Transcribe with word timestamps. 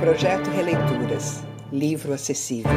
Projeto 0.00 0.48
Releituras. 0.50 1.42
Livro 1.72 2.12
acessível. 2.12 2.70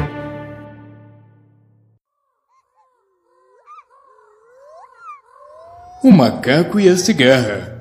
O 6.02 6.10
Macaco 6.10 6.80
e 6.80 6.88
a 6.88 6.96
Cigarra. 6.96 7.80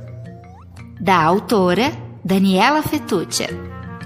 Da 1.00 1.16
autora 1.24 1.92
Daniela 2.24 2.84
Fetuccia. 2.84 3.50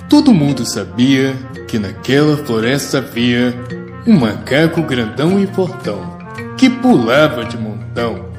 Todo 0.09 0.33
mundo 0.33 0.65
sabia 0.65 1.33
que 1.67 1.77
naquela 1.77 2.37
floresta 2.37 2.99
havia 2.99 3.53
um 4.07 4.17
macaco 4.17 4.81
grandão 4.83 5.37
e 5.37 5.47
fortão 5.47 6.17
que 6.57 6.69
pulava 6.69 7.43
de 7.43 7.57
montão. 7.57 8.29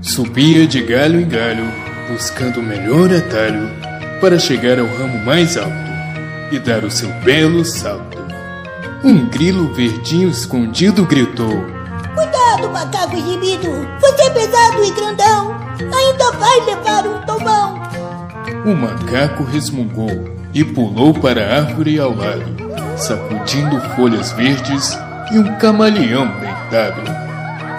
Subia 0.00 0.66
de 0.66 0.82
galho 0.82 1.20
em 1.20 1.28
galho, 1.28 1.70
buscando 2.08 2.60
o 2.60 2.62
melhor 2.62 3.12
atalho 3.12 3.68
para 4.18 4.38
chegar 4.38 4.78
ao 4.78 4.86
ramo 4.86 5.18
mais 5.26 5.58
alto 5.58 5.89
e 6.50 6.58
dar 6.58 6.84
o 6.84 6.90
seu 6.90 7.08
belo 7.24 7.64
salto. 7.64 8.18
Um 9.02 9.26
grilo 9.28 9.72
verdinho 9.72 10.28
escondido 10.28 11.06
gritou: 11.06 11.64
Cuidado, 12.14 12.70
macaco 12.70 13.16
exibido! 13.16 13.70
Você 14.00 14.22
é 14.22 14.30
pesado 14.30 14.84
e 14.84 14.90
grandão! 14.92 15.56
Ainda 15.80 16.32
vai 16.32 16.60
levar 16.66 17.06
um 17.06 17.20
tomão! 17.22 17.80
O 18.66 18.74
macaco 18.74 19.44
resmungou 19.44 20.10
e 20.52 20.62
pulou 20.64 21.14
para 21.14 21.42
a 21.42 21.56
árvore 21.60 21.98
ao 21.98 22.14
lado, 22.14 22.44
sacudindo 22.98 23.80
folhas 23.96 24.32
verdes 24.32 24.98
e 25.32 25.38
um 25.38 25.56
camaleão 25.56 26.26
deitado. 26.40 27.02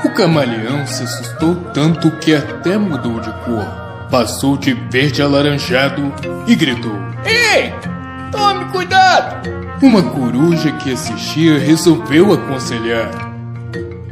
O 0.03 0.09
camaleão 0.15 0.87
se 0.87 1.03
assustou 1.03 1.55
tanto 1.73 2.09
que 2.11 2.33
até 2.33 2.77
mudou 2.77 3.19
de 3.19 3.31
cor, 3.45 3.65
passou 4.09 4.57
de 4.57 4.73
verde 4.73 5.21
alaranjado 5.21 6.11
e 6.47 6.55
gritou: 6.55 6.95
Ei! 7.23 7.90
Tome 8.31 8.65
cuidado! 8.71 9.49
Uma 9.81 10.03
coruja 10.03 10.71
que 10.73 10.93
assistia 10.93 11.57
resolveu 11.59 12.33
aconselhar. 12.33 13.09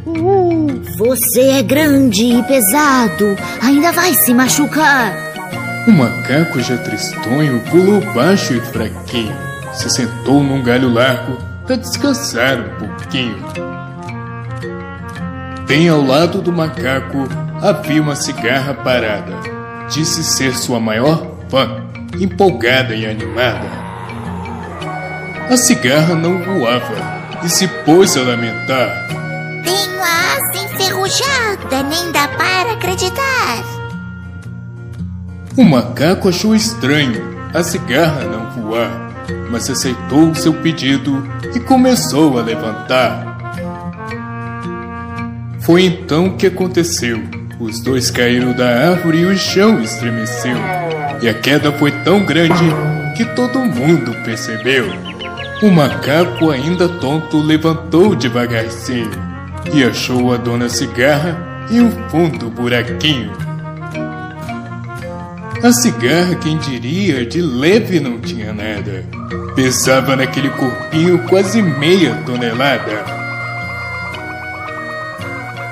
Uh, 0.06 0.81
você 0.98 1.42
é 1.42 1.64
grande 1.64 2.25
e 2.25 2.44
pesado, 2.44 3.38
ainda 3.62 3.92
vai 3.92 4.14
se 4.14 4.34
machucar. 4.34 5.14
O 5.88 5.92
macaco 5.92 6.59
já 6.59 6.78
tristonho 6.78 7.62
pulou 7.70 8.02
baixo 8.14 8.53
e 8.53 8.59
fraquinho, 8.59 9.36
se 9.73 9.90
sentou 9.90 10.44
num 10.44 10.64
galho 10.64 10.90
largo 10.90 11.38
para 11.66 11.78
descansar 11.78 12.59
um 12.59 12.88
pouquinho. 12.88 13.38
Bem 15.67 15.88
ao 15.88 16.02
lado 16.02 16.42
do 16.42 16.52
macaco 16.52 17.30
havia 17.62 18.02
uma 18.02 18.16
cigarra 18.16 18.73
parada. 18.73 19.34
Disse 19.88 20.23
ser 20.23 20.56
sua 20.56 20.80
maior 20.80 21.36
fã, 21.47 21.84
empolgada 22.20 22.95
e 22.95 23.06
animada. 23.06 23.78
A 25.50 25.58
cigarra 25.58 26.14
não 26.14 26.44
voava 26.44 27.42
e 27.44 27.50
se 27.50 27.67
pôs 27.83 28.16
a 28.16 28.22
lamentar. 28.22 29.08
Tenho 29.64 30.00
a 30.00 30.33
asa 30.36 30.66
enferrujada, 30.66 31.83
nem 31.89 32.11
dá 32.11 32.28
para 32.28 32.73
acreditar. 32.73 33.64
O 35.58 35.64
macaco 35.64 36.30
achou 36.30 36.53
estranho 36.53 37.39
a 37.52 37.64
cigarra 37.64 38.25
não 38.25 38.52
voar, 38.52 39.11
mas 39.50 39.67
aceitou 39.67 40.36
seu 40.36 40.53
pedido 40.53 41.28
e 41.56 41.59
começou 41.59 42.38
a 42.38 42.44
levantar. 42.44 43.25
Foi 45.61 45.84
então 45.84 46.38
que 46.38 46.45
aconteceu. 46.45 47.23
Os 47.59 47.80
dois 47.80 48.11
caíram 48.11 48.53
da 48.53 48.67
árvore 48.91 49.22
e 49.22 49.25
o 49.25 49.36
chão 49.36 49.81
estremeceu. 49.81 50.58
E 51.23 51.28
a 51.28 51.34
queda 51.34 51.72
foi 51.72 51.91
tão 52.03 52.23
grande 52.23 52.66
que 53.17 53.25
todo 53.36 53.66
mundo 53.66 54.16
percebeu. 54.23 54.86
O 55.62 55.70
macaco, 55.70 56.52
ainda 56.52 56.88
tonto, 56.88 57.42
levantou 57.42 58.16
devagarzinho 58.16 59.12
e 59.74 59.84
achou 59.84 60.34
a 60.34 60.38
dona 60.38 60.70
cigarra 60.70 61.68
em 61.70 61.81
um 61.81 61.92
fundo 62.09 62.50
buraquinho. 62.50 63.34
A 65.62 65.74
cigarra, 65.74 66.36
quem 66.36 66.58
diria, 66.58 67.25
de 67.25 67.42
leve 67.42 68.00
não 68.00 68.22
tinha 68.22 68.53
nada. 68.53 69.03
Pesava 69.53 70.16
naquele 70.16 70.50
corpinho 70.52 71.28
quase 71.28 71.62
meia 71.62 72.16
tonelada. 72.25 73.03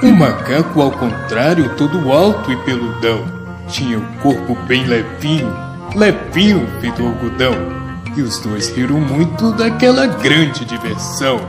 O 0.03 0.11
macaco, 0.11 0.81
ao 0.81 0.91
contrário, 0.91 1.69
todo 1.77 2.11
alto 2.11 2.51
e 2.51 2.57
peludão, 2.57 3.23
tinha 3.69 3.97
o 3.97 4.05
corpo 4.21 4.53
bem 4.67 4.85
levinho, 4.85 5.55
levinho 5.95 6.67
feito 6.81 7.01
algodão. 7.01 7.86
E 8.17 8.21
os 8.23 8.39
dois 8.39 8.69
riram 8.69 8.99
muito 8.99 9.51
daquela 9.51 10.07
grande 10.07 10.65
diversão. 10.65 11.39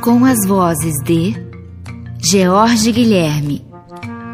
Com 0.00 0.24
as 0.24 0.44
vozes 0.44 1.00
de 1.04 1.32
George 2.18 2.90
Guilherme 2.90 3.64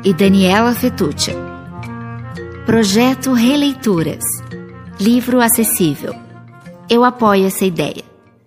e 0.02 0.14
Daniela 0.14 0.72
Fetuccia. 0.72 1.36
Projeto 2.64 3.34
Releituras. 3.34 4.24
Livro 4.98 5.38
acessível. 5.38 6.14
Eu 6.88 7.04
apoio 7.04 7.46
essa 7.48 7.66
ideia. 7.66 8.09